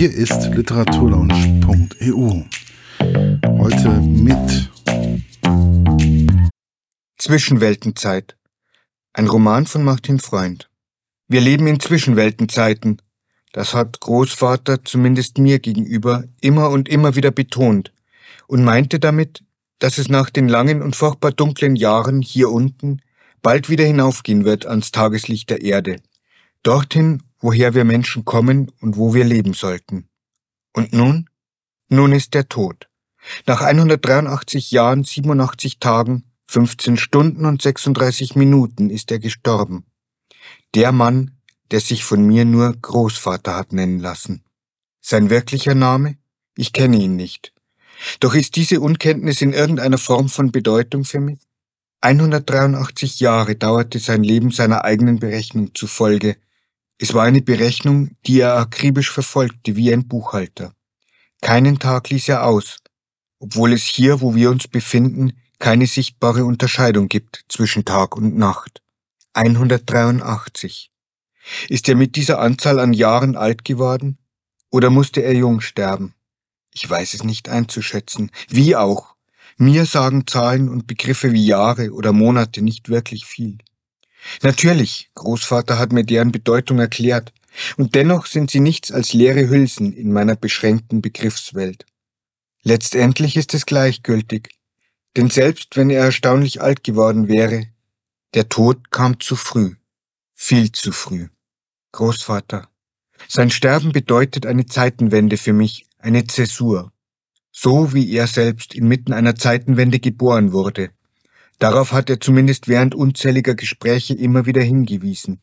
[0.00, 2.44] Hier ist literaturlaunch.eu.
[3.58, 4.70] Heute mit
[7.18, 8.34] Zwischenweltenzeit.
[9.12, 10.70] Ein Roman von Martin Freund.
[11.28, 13.02] Wir leben in Zwischenweltenzeiten.
[13.52, 17.92] Das hat Großvater zumindest mir gegenüber immer und immer wieder betont
[18.46, 19.44] und meinte damit,
[19.80, 23.02] dass es nach den langen und furchtbar dunklen Jahren hier unten
[23.42, 25.96] bald wieder hinaufgehen wird ans Tageslicht der Erde.
[26.62, 30.08] Dorthin, woher wir Menschen kommen und wo wir leben sollten.
[30.72, 31.28] Und nun?
[31.88, 32.88] Nun ist der Tod.
[33.46, 39.86] Nach 183 Jahren, 87 Tagen, 15 Stunden und 36 Minuten ist er gestorben.
[40.74, 41.38] Der Mann,
[41.70, 44.44] der sich von mir nur Großvater hat nennen lassen.
[45.00, 46.16] Sein wirklicher Name?
[46.56, 47.52] Ich kenne ihn nicht.
[48.18, 51.40] Doch ist diese Unkenntnis in irgendeiner Form von Bedeutung für mich?
[52.00, 56.36] 183 Jahre dauerte sein Leben seiner eigenen Berechnung zufolge,
[57.02, 60.74] es war eine Berechnung, die er akribisch verfolgte wie ein Buchhalter.
[61.40, 62.76] Keinen Tag ließ er aus,
[63.38, 68.82] obwohl es hier, wo wir uns befinden, keine sichtbare Unterscheidung gibt zwischen Tag und Nacht.
[69.32, 70.90] 183.
[71.70, 74.18] Ist er mit dieser Anzahl an Jahren alt geworden?
[74.68, 76.14] Oder musste er jung sterben?
[76.74, 78.30] Ich weiß es nicht einzuschätzen.
[78.48, 79.14] Wie auch.
[79.56, 83.56] Mir sagen Zahlen und Begriffe wie Jahre oder Monate nicht wirklich viel.
[84.42, 87.32] Natürlich, Großvater hat mir deren Bedeutung erklärt,
[87.76, 91.84] und dennoch sind sie nichts als leere Hülsen in meiner beschränkten Begriffswelt.
[92.62, 94.50] Letztendlich ist es gleichgültig,
[95.16, 97.66] denn selbst wenn er erstaunlich alt geworden wäre,
[98.34, 99.74] der Tod kam zu früh,
[100.34, 101.28] viel zu früh.
[101.92, 102.68] Großvater,
[103.28, 106.92] sein Sterben bedeutet eine Zeitenwende für mich, eine Zäsur,
[107.50, 110.90] so wie er selbst inmitten einer Zeitenwende geboren wurde,
[111.60, 115.40] Darauf hat er zumindest während unzähliger Gespräche immer wieder hingewiesen.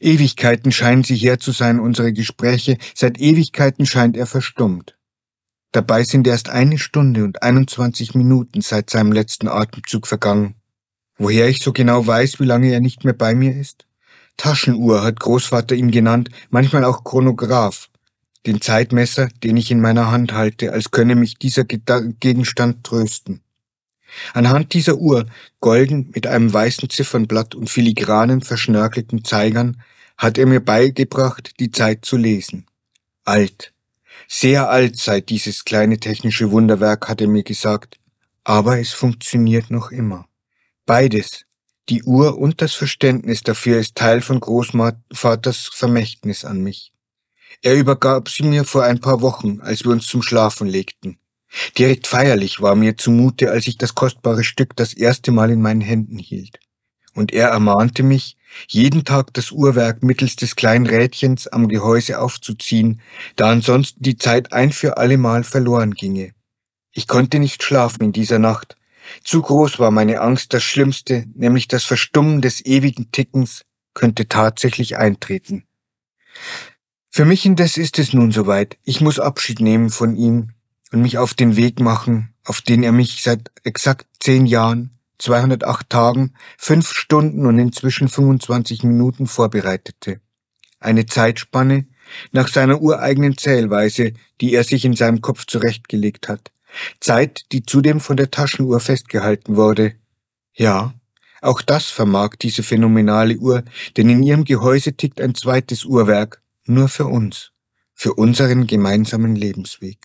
[0.00, 4.96] Ewigkeiten scheinen sie her zu sein, unsere Gespräche, seit Ewigkeiten scheint er verstummt.
[5.72, 10.54] Dabei sind erst eine Stunde und 21 Minuten seit seinem letzten Atemzug vergangen.
[11.18, 13.86] Woher ich so genau weiß, wie lange er nicht mehr bei mir ist?
[14.38, 17.90] Taschenuhr hat Großvater ihn genannt, manchmal auch Chronograph,
[18.46, 23.42] den Zeitmesser, den ich in meiner Hand halte, als könne mich dieser Gegenstand trösten.
[24.34, 25.26] Anhand dieser Uhr,
[25.60, 29.82] golden mit einem weißen Ziffernblatt und filigranen verschnörkelten Zeigern,
[30.16, 32.66] hat er mir beigebracht, die Zeit zu lesen.
[33.24, 33.72] Alt.
[34.28, 37.98] Sehr alt sei dieses kleine technische Wunderwerk, hat er mir gesagt,
[38.44, 40.26] aber es funktioniert noch immer.
[40.86, 41.44] Beides,
[41.88, 46.92] die Uhr und das Verständnis dafür ist Teil von Großvaters Vermächtnis an mich.
[47.62, 51.18] Er übergab sie mir vor ein paar Wochen, als wir uns zum Schlafen legten.
[51.78, 55.80] Direkt feierlich war mir zumute, als ich das kostbare Stück das erste Mal in meinen
[55.80, 56.58] Händen hielt.
[57.14, 58.36] Und er ermahnte mich,
[58.68, 63.00] jeden Tag das Uhrwerk mittels des kleinen Rädchens am Gehäuse aufzuziehen,
[63.36, 66.32] da ansonsten die Zeit ein für allemal verloren ginge.
[66.92, 68.76] Ich konnte nicht schlafen in dieser Nacht.
[69.22, 73.64] Zu groß war meine Angst, das Schlimmste, nämlich das Verstummen des ewigen Tickens,
[73.94, 75.64] könnte tatsächlich eintreten.
[77.10, 78.76] Für mich indes ist es nun soweit.
[78.84, 80.52] Ich muss Abschied nehmen von ihm,
[80.92, 85.88] und mich auf den Weg machen, auf den er mich seit exakt zehn Jahren, 208
[85.88, 90.20] Tagen, fünf Stunden und inzwischen 25 Minuten vorbereitete.
[90.78, 91.86] Eine Zeitspanne
[92.32, 96.52] nach seiner ureigenen Zählweise, die er sich in seinem Kopf zurechtgelegt hat.
[97.00, 99.94] Zeit, die zudem von der Taschenuhr festgehalten wurde.
[100.54, 100.94] Ja,
[101.40, 103.64] auch das vermag diese phänomenale Uhr,
[103.96, 107.52] denn in ihrem Gehäuse tickt ein zweites Uhrwerk, nur für uns,
[107.94, 109.98] für unseren gemeinsamen Lebensweg.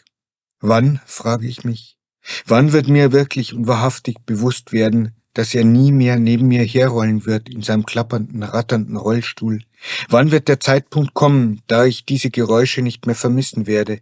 [0.61, 1.97] Wann, frage ich mich,
[2.45, 7.25] wann wird mir wirklich und wahrhaftig bewusst werden, dass er nie mehr neben mir herrollen
[7.25, 9.63] wird in seinem klappernden, ratternden Rollstuhl?
[10.07, 14.01] Wann wird der Zeitpunkt kommen, da ich diese Geräusche nicht mehr vermissen werde,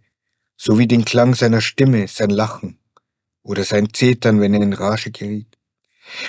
[0.58, 2.78] sowie den Klang seiner Stimme, sein Lachen
[3.42, 5.56] oder sein Zetern, wenn er in Rage geriet?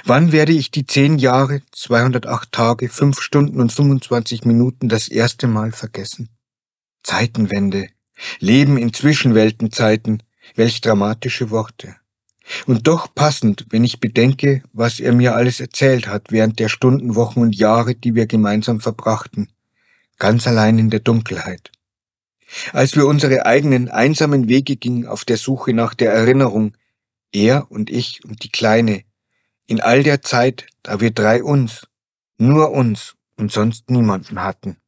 [0.05, 5.47] Wann werde ich die zehn Jahre, 208 Tage, fünf Stunden und 25 Minuten das erste
[5.47, 6.29] Mal vergessen?
[7.03, 7.89] Zeitenwende,
[8.39, 10.23] Leben in Zwischenweltenzeiten,
[10.55, 11.96] welch dramatische Worte.
[12.66, 17.16] Und doch passend, wenn ich bedenke, was er mir alles erzählt hat während der Stunden,
[17.16, 19.49] Wochen und Jahre, die wir gemeinsam verbrachten,
[20.17, 21.72] ganz allein in der Dunkelheit.
[22.73, 26.75] Als wir unsere eigenen einsamen Wege gingen auf der Suche nach der Erinnerung,
[27.31, 29.03] er und ich und die Kleine,
[29.67, 31.87] in all der Zeit, da wir drei uns,
[32.37, 34.80] nur uns und sonst niemanden hatten.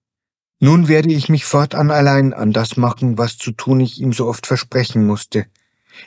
[0.63, 4.27] Nun werde ich mich fortan allein an das machen, was zu tun ich ihm so
[4.27, 5.45] oft versprechen musste.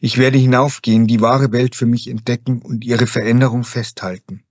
[0.01, 4.45] Ich werde hinaufgehen, die wahre Welt für mich entdecken und ihre Veränderung festhalten.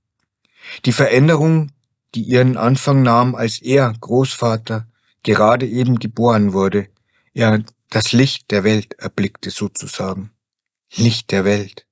[0.85, 1.71] Die Veränderung,
[2.13, 4.85] die ihren Anfang nahm, als er, Großvater,
[5.23, 6.87] gerade eben geboren wurde,
[7.33, 7.57] ja,
[7.89, 10.29] das Licht der Welt erblickte sozusagen.
[10.93, 11.87] Licht der Welt.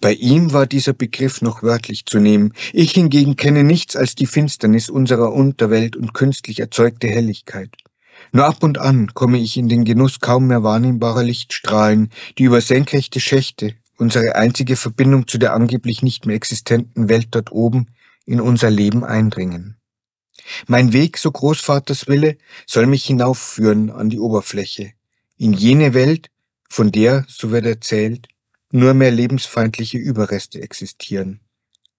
[0.00, 2.52] Bei ihm war dieser Begriff noch wörtlich zu nehmen.
[2.72, 7.70] Ich hingegen kenne nichts als die Finsternis unserer Unterwelt und künstlich erzeugte Helligkeit.
[8.32, 12.60] Nur ab und an komme ich in den Genuss kaum mehr wahrnehmbarer Lichtstrahlen, die über
[12.60, 17.88] senkrechte Schächte, unsere einzige Verbindung zu der angeblich nicht mehr existenten Welt dort oben,
[18.26, 19.76] in unser Leben eindringen.
[20.66, 22.36] Mein Weg, so Großvaters Wille,
[22.66, 24.92] soll mich hinaufführen an die Oberfläche,
[25.36, 26.30] in jene Welt,
[26.68, 28.28] von der, so wird erzählt,
[28.72, 31.40] nur mehr lebensfeindliche Überreste existieren.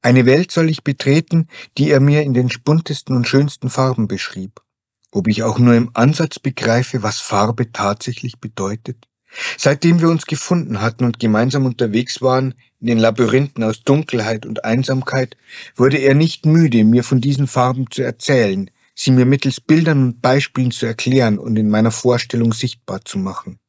[0.01, 4.62] Eine Welt soll ich betreten, die er mir in den buntesten und schönsten Farben beschrieb.
[5.12, 9.07] Ob ich auch nur im Ansatz begreife, was Farbe tatsächlich bedeutet?
[9.57, 14.63] Seitdem wir uns gefunden hatten und gemeinsam unterwegs waren, in den Labyrinthen aus Dunkelheit und
[14.63, 15.36] Einsamkeit,
[15.75, 20.21] wurde er nicht müde, mir von diesen Farben zu erzählen, sie mir mittels Bildern und
[20.21, 23.60] Beispielen zu erklären und in meiner Vorstellung sichtbar zu machen.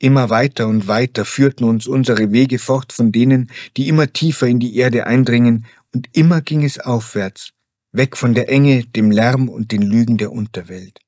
[0.00, 4.60] Immer weiter und weiter führten uns unsere Wege fort von denen, die immer tiefer in
[4.60, 7.50] die Erde eindringen, und immer ging es aufwärts,
[7.92, 11.00] weg von der Enge, dem Lärm und den Lügen der Unterwelt.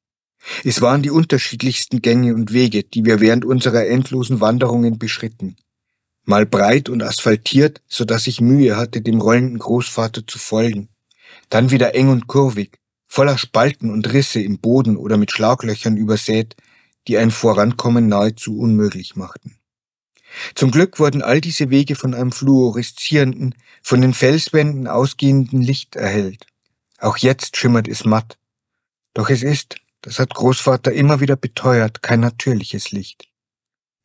[0.64, 5.56] Es waren die unterschiedlichsten Gänge und Wege, die wir während unserer endlosen Wanderungen beschritten.
[6.24, 10.88] Mal breit und asphaltiert, so dass ich Mühe hatte, dem rollenden Großvater zu folgen.
[11.48, 16.56] Dann wieder eng und kurvig, voller Spalten und Risse im Boden oder mit Schlaglöchern übersät,
[17.08, 19.56] die ein Vorankommen nahezu unmöglich machten.
[20.54, 26.46] Zum Glück wurden all diese Wege von einem fluoreszierenden, von den Felswänden ausgehenden Licht erhellt.
[26.98, 28.38] Auch jetzt schimmert es matt.
[29.14, 33.28] Doch es ist, das hat Großvater immer wieder beteuert, kein natürliches Licht.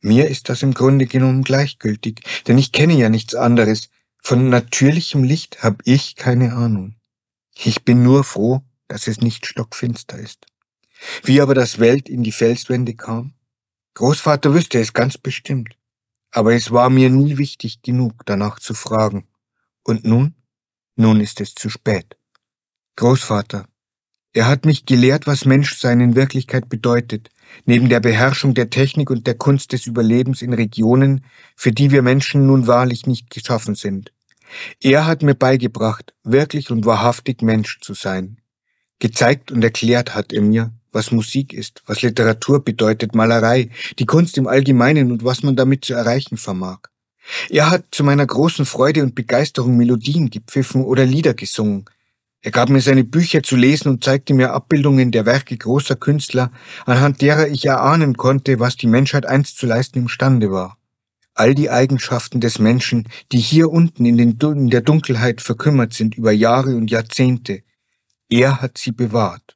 [0.00, 3.88] Mir ist das im Grunde genommen gleichgültig, denn ich kenne ja nichts anderes.
[4.22, 6.96] Von natürlichem Licht habe ich keine Ahnung.
[7.54, 10.46] Ich bin nur froh, dass es nicht stockfinster ist.
[11.22, 13.34] Wie aber das Welt in die Felswände kam?
[13.94, 15.76] Großvater wüsste es ganz bestimmt.
[16.30, 19.26] Aber es war mir nie wichtig genug, danach zu fragen.
[19.82, 20.34] Und nun?
[20.96, 22.16] Nun ist es zu spät.
[22.96, 23.66] Großvater,
[24.36, 27.30] er hat mich gelehrt, was Menschsein in Wirklichkeit bedeutet,
[27.64, 31.24] neben der Beherrschung der Technik und der Kunst des Überlebens in Regionen,
[31.56, 34.12] für die wir Menschen nun wahrlich nicht geschaffen sind.
[34.82, 38.42] Er hat mir beigebracht, wirklich und wahrhaftig Mensch zu sein.
[38.98, 43.70] Gezeigt und erklärt hat er mir, was Musik ist, was Literatur bedeutet, Malerei,
[44.00, 46.78] die Kunst im Allgemeinen und was man damit zu erreichen vermag.
[47.48, 51.84] Er hat zu meiner großen Freude und Begeisterung Melodien gepfiffen oder Lieder gesungen,
[52.46, 56.52] er gab mir seine Bücher zu lesen und zeigte mir Abbildungen der Werke großer Künstler,
[56.84, 60.78] anhand derer ich erahnen konnte, was die Menschheit einst zu leisten imstande war.
[61.34, 66.14] All die Eigenschaften des Menschen, die hier unten in, den, in der Dunkelheit verkümmert sind
[66.14, 67.62] über Jahre und Jahrzehnte,
[68.28, 69.55] er hat sie bewahrt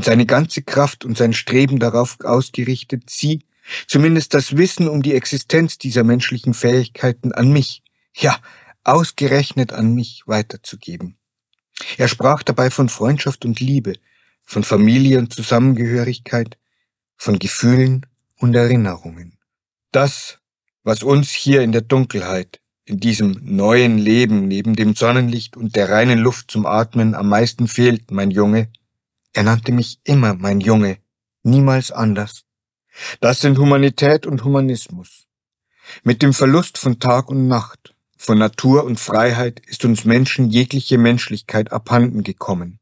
[0.00, 3.44] und seine ganze Kraft und sein Streben darauf ausgerichtet, sie,
[3.86, 7.82] zumindest das Wissen um die Existenz dieser menschlichen Fähigkeiten an mich,
[8.16, 8.38] ja,
[8.82, 11.18] ausgerechnet an mich weiterzugeben.
[11.98, 13.92] Er sprach dabei von Freundschaft und Liebe,
[14.42, 16.56] von Familie und Zusammengehörigkeit,
[17.18, 18.06] von Gefühlen
[18.38, 19.36] und Erinnerungen.
[19.92, 20.38] Das,
[20.82, 25.90] was uns hier in der Dunkelheit, in diesem neuen Leben neben dem Sonnenlicht und der
[25.90, 28.70] reinen Luft zum Atmen am meisten fehlt, mein Junge,
[29.32, 30.98] er nannte mich immer mein Junge,
[31.42, 32.44] niemals anders.
[33.20, 35.26] Das sind Humanität und Humanismus.
[36.02, 40.98] Mit dem Verlust von Tag und Nacht, von Natur und Freiheit ist uns Menschen jegliche
[40.98, 42.80] Menschlichkeit abhanden gekommen.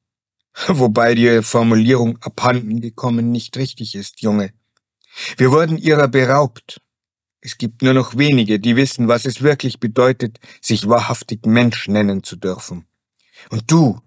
[0.67, 4.53] Wobei die Formulierung abhanden gekommen nicht richtig ist, Junge.
[5.37, 6.81] Wir wurden ihrer beraubt.
[7.41, 12.25] Es gibt nur noch wenige, die wissen, was es wirklich bedeutet, sich wahrhaftig Mensch nennen
[12.25, 12.87] zu dürfen.
[13.51, 14.01] Und du,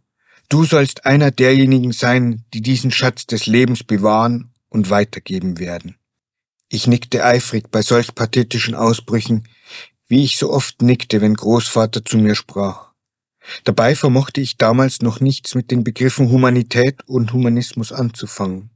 [0.52, 5.96] du sollst einer derjenigen sein, die diesen Schatz des Lebens bewahren und weitergeben werden.
[6.68, 9.48] Ich nickte eifrig bei solch pathetischen Ausbrüchen,
[10.08, 12.92] wie ich so oft nickte, wenn Großvater zu mir sprach.
[13.64, 18.72] Dabei vermochte ich damals noch nichts mit den Begriffen Humanität und Humanismus anzufangen.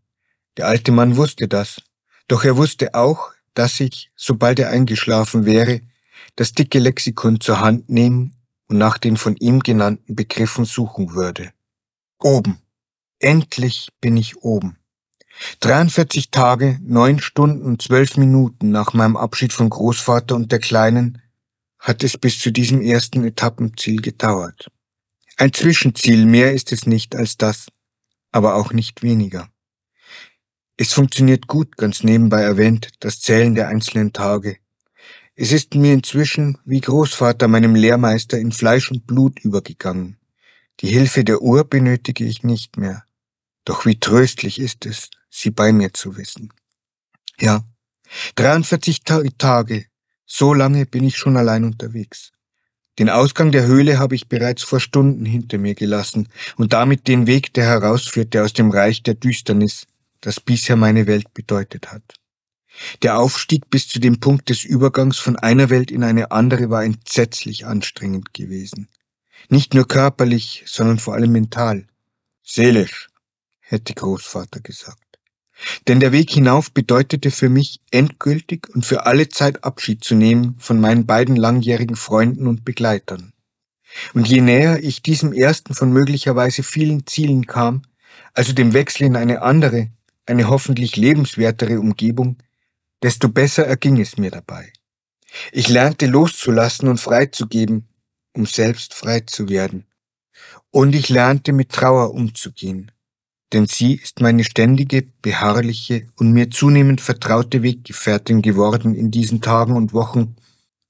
[0.58, 1.82] Der alte Mann wusste das,
[2.28, 5.82] doch er wusste auch, dass ich, sobald er eingeschlafen wäre,
[6.38, 8.36] das dicke Lexikon zur Hand nehmen
[8.68, 11.52] und nach den von ihm genannten Begriffen suchen würde.
[12.26, 12.58] Oben.
[13.20, 14.78] Endlich bin ich oben.
[15.60, 21.22] 43 Tage, neun Stunden und zwölf Minuten nach meinem Abschied von Großvater und der Kleinen
[21.78, 24.72] hat es bis zu diesem ersten Etappenziel gedauert.
[25.38, 27.68] Ein Zwischenziel, mehr ist es nicht als das,
[28.32, 29.48] aber auch nicht weniger.
[30.78, 34.58] Es funktioniert gut, ganz nebenbei erwähnt, das Zählen der einzelnen Tage.
[35.36, 40.18] Es ist mir inzwischen, wie Großvater meinem Lehrmeister, in Fleisch und Blut übergegangen.
[40.82, 43.04] Die Hilfe der Uhr benötige ich nicht mehr.
[43.64, 46.54] Doch wie tröstlich ist es, sie bei mir zu wissen.
[47.40, 47.64] Ja,
[48.36, 49.86] 43 Ta Tage,
[50.26, 52.32] so lange bin ich schon allein unterwegs.
[53.00, 57.28] Den Ausgang der Höhle habe ich bereits vor Stunden hinter mir gelassen und damit den
[57.28, 59.86] Weg, der herausführte aus dem Reich der Düsternis,
[60.22, 62.16] das bisher meine Welt bedeutet hat.
[63.02, 66.84] Der Aufstieg bis zu dem Punkt des Übergangs von einer Welt in eine andere war
[66.84, 68.88] entsetzlich anstrengend gewesen.
[69.50, 71.88] Nicht nur körperlich, sondern vor allem mental.
[72.44, 73.10] Seelisch,
[73.60, 75.00] hätte Großvater gesagt.
[75.88, 80.56] Denn der Weg hinauf bedeutete für mich endgültig und für alle Zeit Abschied zu nehmen
[80.60, 83.34] von meinen beiden langjährigen Freunden und Begleitern.
[84.14, 87.84] Und je näher ich diesem ersten von möglicherweise vielen Zielen kam,
[88.34, 89.90] also dem Wechsel in eine andere,
[90.26, 92.38] eine hoffentlich lebenswertere Umgebung,
[93.02, 94.74] desto besser erging es mir dabei.
[95.52, 97.88] Ich lernte loszulassen und freizugeben,
[98.36, 99.86] um selbst frei zu werden.
[100.72, 102.92] Und ich lernte mit Trauer umzugehen,
[103.54, 109.76] denn sie ist meine ständige, beharrliche und mir zunehmend vertraute Weggefährtin geworden in diesen Tagen
[109.76, 110.36] und Wochen,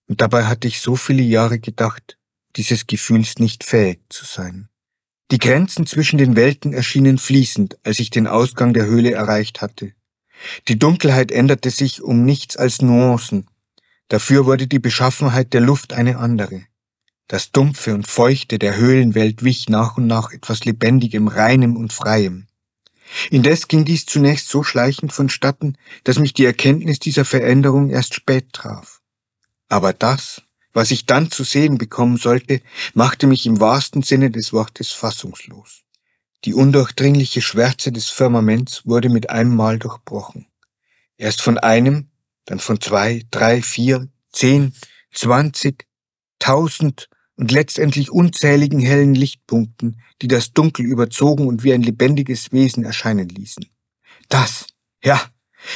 [0.07, 2.17] und dabei hatte ich so viele Jahre gedacht,
[2.55, 4.69] dieses Gefühls nicht fähig zu sein.
[5.31, 9.93] Die Grenzen zwischen den Welten erschienen fließend, als ich den Ausgang der Höhle erreicht hatte.
[10.67, 13.47] Die Dunkelheit änderte sich um nichts als Nuancen,
[14.07, 16.65] dafür wurde die Beschaffenheit der Luft eine andere.
[17.27, 22.47] Das Dumpfe und Feuchte der Höhlenwelt wich nach und nach etwas Lebendigem, Reinem und Freiem.
[23.31, 28.53] Indes ging dies zunächst so schleichend vonstatten, dass mich die Erkenntnis dieser Veränderung erst spät
[28.53, 29.01] traf.
[29.69, 32.61] Aber das, was ich dann zu sehen bekommen sollte,
[32.93, 35.83] machte mich im wahrsten Sinne des Wortes fassungslos.
[36.43, 40.47] Die undurchdringliche Schwärze des Firmaments wurde mit einem Mal durchbrochen.
[41.17, 42.09] Erst von einem,
[42.45, 44.75] dann von zwei, drei, vier, zehn,
[45.11, 45.87] zwanzig,
[46.37, 52.83] tausend und letztendlich unzähligen hellen Lichtpunkten, die das Dunkel überzogen und wie ein lebendiges Wesen
[52.83, 53.65] erscheinen ließen.
[54.29, 54.67] Das,
[55.03, 55.21] ja,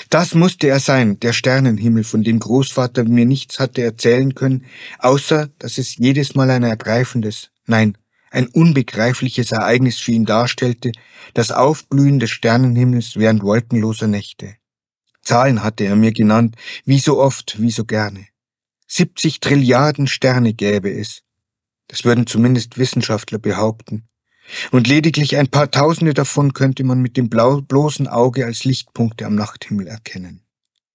[0.10, 4.66] das musste er sein, der Sternenhimmel, von dem Großvater mir nichts hatte erzählen können,
[5.00, 7.98] außer dass es jedes Mal ein ergreifendes, nein,
[8.32, 10.92] ein unbegreifliches Ereignis für ihn darstellte,
[11.34, 14.56] das Aufblühen des Sternenhimmels während wolkenloser Nächte.
[15.22, 18.28] Zahlen hatte er mir genannt, wie so oft, wie so gerne.
[18.88, 21.22] 70 Trilliarden Sterne gäbe es,
[21.90, 24.08] das würden zumindest Wissenschaftler behaupten.
[24.72, 29.36] Und lediglich ein paar Tausende davon könnte man mit dem bloßen Auge als Lichtpunkte am
[29.36, 30.42] Nachthimmel erkennen.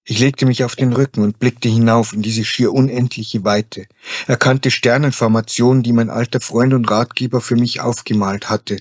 [0.07, 3.87] Ich legte mich auf den Rücken und blickte hinauf in diese schier unendliche Weite,
[4.27, 8.77] erkannte Sternenformationen, die mein alter Freund und Ratgeber für mich aufgemalt hatte,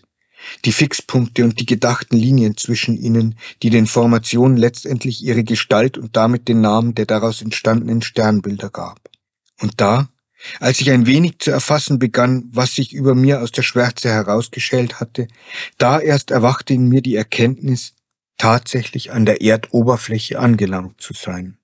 [0.67, 6.15] die Fixpunkte und die gedachten Linien zwischen ihnen, die den Formationen letztendlich ihre Gestalt und
[6.15, 9.01] damit den Namen der daraus entstandenen Sternbilder gab.
[9.61, 10.09] Und da,
[10.61, 15.01] als ich ein wenig zu erfassen begann, was sich über mir aus der Schwärze herausgeschält
[15.01, 15.29] hatte,
[15.79, 17.95] da erst erwachte in mir die Erkenntnis,
[18.37, 21.59] tatsächlich an der Erdoberfläche angelangt zu sein.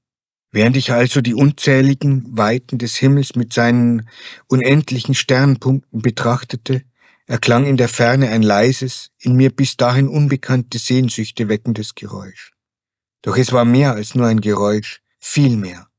[0.53, 4.09] Während ich also die unzähligen Weiten des Himmels mit seinen
[4.49, 6.83] unendlichen Sternpunkten betrachtete,
[7.27, 12.53] erklang in der Ferne ein leises, in mir bis dahin unbekannte Sehnsüchte weckendes Geräusch.
[13.23, 15.90] Doch es war mehr als nur ein Geräusch, viel mehr.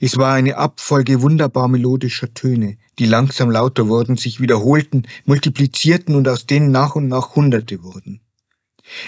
[0.00, 6.28] Es war eine Abfolge wunderbar melodischer Töne, die langsam lauter wurden, sich wiederholten, multiplizierten und
[6.28, 8.20] aus denen nach und nach Hunderte wurden.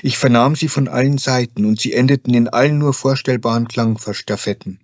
[0.02, 4.80] Ich vernahm sie von allen Seiten und sie endeten in allen nur vorstellbaren Klangverstaffetten.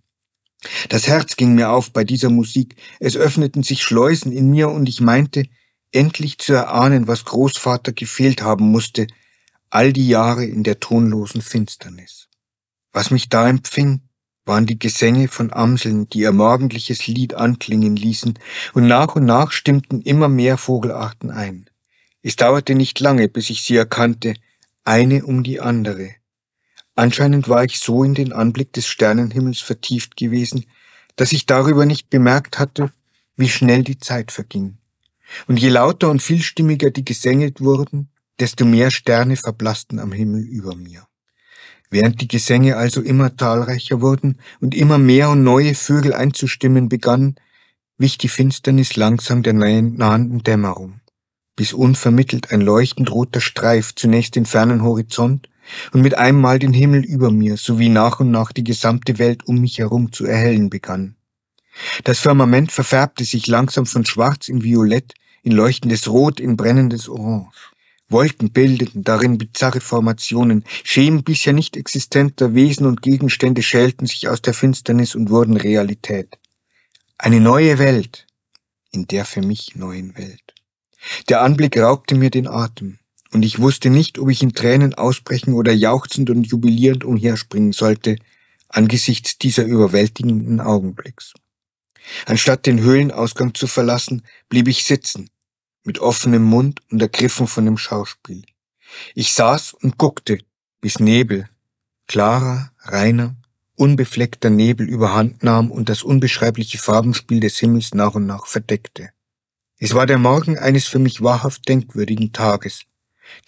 [0.89, 4.89] Das Herz ging mir auf bei dieser Musik, es öffneten sich Schleusen in mir und
[4.89, 5.45] ich meinte,
[5.93, 9.07] endlich zu erahnen, was Großvater gefehlt haben musste,
[9.71, 12.29] all die Jahre in der tonlosen Finsternis.
[12.93, 14.08] Was mich da empfing,
[14.49, 18.39] waren die Gesänge von Amseln, die ihr morgendliches Lied anklingen ließen,
[18.75, 21.71] und nach und nach stimmten immer mehr Vogelarten ein.
[22.23, 24.35] Es dauerte nicht lange, bis ich sie erkannte,
[24.85, 26.15] eine um die andere.
[26.97, 30.65] Anscheinend war ich so in den Anblick des Sternenhimmels vertieft gewesen,
[31.15, 32.93] dass ich darüber nicht bemerkt hatte,
[33.37, 34.79] wie schnell die Zeit verging.
[35.47, 38.09] Und je lauter und vielstimmiger die Gesänge wurden,
[38.41, 41.08] desto mehr Sterne verblassten am Himmel über mir.
[41.91, 47.37] Während die Gesänge also immer zahlreicher wurden und immer mehr und neue Vögel einzustimmen begannen,
[47.97, 51.01] wich die Finsternis langsam der nahenden Dämmerung,
[51.57, 55.49] bis unvermittelt ein leuchtend roter Streif zunächst den fernen Horizont
[55.93, 59.47] und mit einem Mal den Himmel über mir sowie nach und nach die gesamte Welt
[59.47, 61.17] um mich herum zu erhellen begann.
[62.05, 67.68] Das Firmament verfärbte sich langsam von schwarz in violett, in leuchtendes Rot, in brennendes Orange.
[68.09, 74.41] Wolken bildeten darin bizarre Formationen, Schemen bisher nicht existenter Wesen und Gegenstände schälten sich aus
[74.41, 76.39] der Finsternis und wurden Realität.
[77.19, 78.27] Eine neue Welt
[78.91, 80.55] in der für mich neuen Welt.
[81.29, 82.99] Der Anblick raubte mir den Atem,
[83.31, 88.17] und ich wusste nicht, ob ich in Tränen ausbrechen oder jauchzend und jubilierend umherspringen sollte,
[88.69, 91.35] angesichts dieser überwältigenden Augenblicks.
[92.25, 95.29] Anstatt den Höhlenausgang zu verlassen, blieb ich sitzen,
[95.89, 98.43] mit offenem Mund und ergriffen von dem Schauspiel.
[99.15, 100.37] Ich saß und guckte,
[100.83, 101.49] bis Nebel,
[102.07, 103.37] klarer, reiner,
[103.75, 109.09] unbefleckter Nebel überhand nahm und das unbeschreibliche Farbenspiel des Himmels nach und nach verdeckte.
[109.79, 112.83] Es war der Morgen eines für mich wahrhaft denkwürdigen Tages,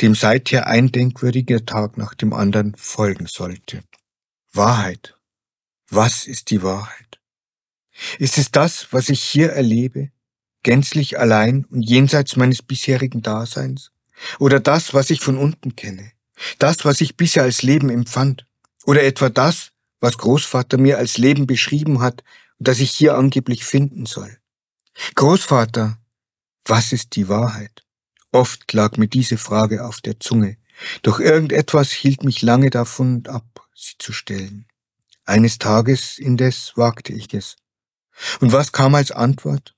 [0.00, 3.82] dem seither ein denkwürdiger Tag nach dem anderen folgen sollte.
[4.50, 5.14] Wahrheit.
[5.90, 7.20] Was ist die Wahrheit?
[8.18, 10.10] Ist es das, was ich hier erlebe,
[10.62, 13.90] gänzlich allein und jenseits meines bisherigen Daseins?
[14.38, 16.12] Oder das, was ich von unten kenne?
[16.58, 18.46] Das, was ich bisher als Leben empfand?
[18.84, 22.22] Oder etwa das, was Großvater mir als Leben beschrieben hat
[22.58, 24.38] und das ich hier angeblich finden soll?
[25.14, 25.98] Großvater,
[26.64, 27.84] was ist die Wahrheit?
[28.32, 30.56] Oft lag mir diese Frage auf der Zunge,
[31.02, 34.66] doch irgendetwas hielt mich lange davon ab, sie zu stellen.
[35.24, 37.56] Eines Tages indes wagte ich es.
[38.40, 39.74] Und was kam als Antwort?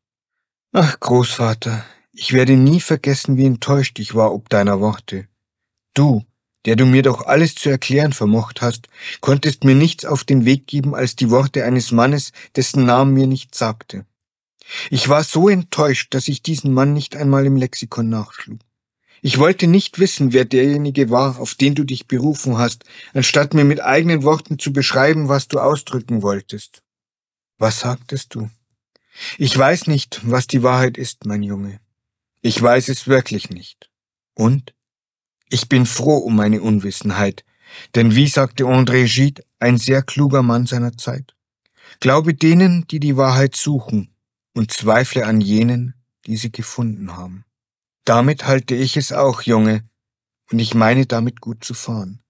[0.75, 5.29] Ach, Großvater, ich werde nie vergessen, wie enttäuscht ich war ob deiner Worte.
[5.93, 6.25] Du,
[6.65, 8.89] der du mir doch alles zu erklären vermocht hast,
[9.21, 13.27] konntest mir nichts auf den Weg geben als die Worte eines Mannes, dessen Namen mir
[13.27, 14.07] nicht sagte.
[14.89, 18.61] Ich war so enttäuscht, dass ich diesen Mann nicht einmal im Lexikon nachschlug.
[19.21, 23.65] Ich wollte nicht wissen, wer derjenige war, auf den du dich berufen hast, anstatt mir
[23.65, 26.83] mit eigenen Worten zu beschreiben, was du ausdrücken wolltest.
[27.59, 28.49] Was sagtest du?
[29.39, 31.81] Ich weiß nicht, was die Wahrheit ist, mein Junge.
[32.41, 33.91] Ich weiß es wirklich nicht.
[34.35, 34.75] Und?
[35.49, 37.45] Ich bin froh um meine Unwissenheit,
[37.95, 41.35] denn wie sagte André Gide, ein sehr kluger Mann seiner Zeit,
[42.01, 44.15] glaube denen, die die Wahrheit suchen,
[44.55, 45.95] und zweifle an jenen,
[46.27, 47.45] die sie gefunden haben.
[48.05, 49.85] Damit halte ich es auch, Junge,
[50.51, 52.23] und ich meine damit gut zu fahren.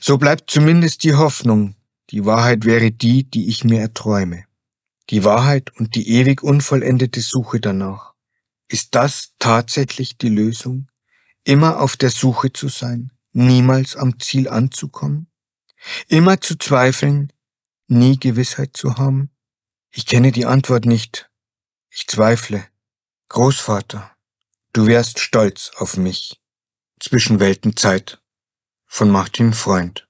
[0.00, 1.74] So bleibt zumindest die Hoffnung,
[2.10, 4.44] die Wahrheit wäre die, die ich mir erträume.
[5.10, 8.14] Die Wahrheit und die ewig unvollendete Suche danach.
[8.68, 10.88] Ist das tatsächlich die Lösung?
[11.42, 15.26] Immer auf der Suche zu sein, niemals am Ziel anzukommen?
[16.06, 17.32] Immer zu zweifeln,
[17.88, 19.30] nie Gewissheit zu haben?
[19.90, 21.30] Ich kenne die Antwort nicht,
[21.88, 22.64] ich zweifle.
[23.28, 24.10] Großvater,
[24.72, 26.40] du wärst stolz auf mich.
[27.00, 28.20] Zwischenweltenzeit
[28.86, 30.09] von Martin Freund.